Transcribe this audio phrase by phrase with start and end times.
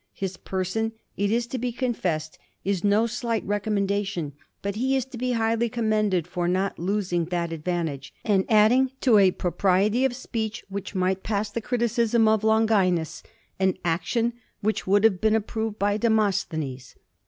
[0.13, 5.15] His person, it is to be confessed, is no slight recommendation; but he is to
[5.19, 10.15] be highly commended for not losing that advan tage, and adding to a propriety of
[10.15, 13.21] speech which might pass the criticism of Longinus
[13.59, 16.95] an action which would have been approved by Demosthenes.